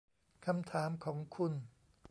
[0.45, 1.53] คำถามของคุณ